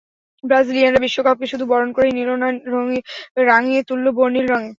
ব্রাজিলিয়ানরা 0.43 1.03
বিশ্বকাপকে 1.05 1.47
শুধু 1.51 1.65
বরণ 1.71 1.89
করেই 1.93 2.13
নিল 2.17 2.29
না, 2.35 2.47
রাঙিয়ে 3.49 3.81
তুলল 3.89 4.05
বর্ণিল 4.17 4.45
রঙে। 4.49 4.69